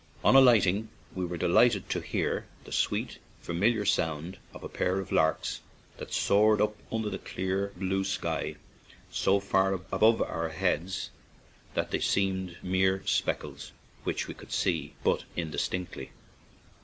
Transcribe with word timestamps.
On 0.23 0.35
alighting 0.35 0.89
we 1.13 1.25
were 1.25 1.37
delighted 1.37 1.87
to 1.91 1.99
hear 2.01 2.47
the 2.63 2.71
sweet, 2.71 3.19
familiar 3.39 3.85
song 3.85 4.33
of 4.51 4.63
a 4.63 4.67
pair 4.67 4.97
of 4.97 5.11
larks 5.11 5.59
that 5.97 6.11
soared 6.11 6.59
up 6.59 6.75
under 6.91 7.11
the 7.11 7.19
clear, 7.19 7.71
blue 7.75 8.03
sky 8.03 8.55
so 9.11 9.39
far 9.39 9.73
above 9.73 10.19
our 10.19 10.49
heads 10.49 11.11
that 11.75 11.91
they 11.91 11.99
seemed 11.99 12.57
mere 12.63 13.03
specks 13.05 13.73
which 14.03 14.27
we 14.27 14.33
could 14.33 14.51
see 14.51 14.95
but 15.03 15.25
indistinctly. 15.35 16.09